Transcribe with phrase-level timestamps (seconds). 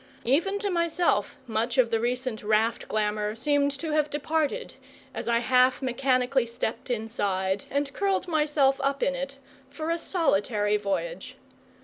[0.25, 4.73] Even to myself much of the recent raft glamour seemed to have departed
[5.13, 9.37] as I half mechanically stepped inside and curled myself up in it
[9.69, 11.35] for a solitary voyage.